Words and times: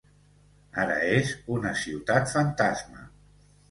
Ara 0.85 0.95
és 1.19 1.35
una 1.59 1.77
ciutat 1.85 2.37
fantasma. 2.37 3.09